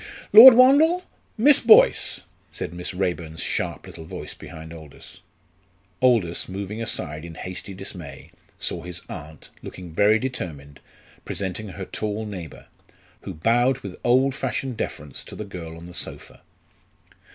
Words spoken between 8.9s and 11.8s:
aunt, looking very determined, presenting